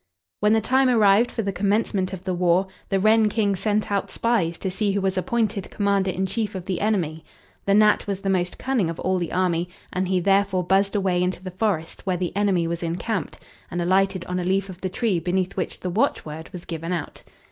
[0.39, 4.09] When the time arrived for the commencement of the war, the wren King sent out
[4.09, 7.23] spies to see who was appointed commander in chief of the enemy.
[7.67, 11.21] The gnat was the most cunning of all the army, and he, therefore, buzzed away
[11.21, 13.37] into the forest where the enemy was encamped,
[13.69, 17.21] and alighted on a leaf of the tree beneath which the watchword was given out.